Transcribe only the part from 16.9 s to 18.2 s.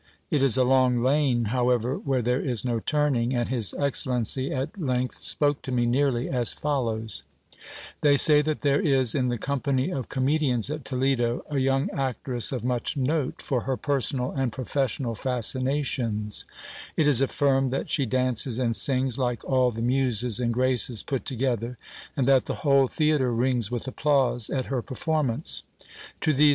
j it is affirmed that she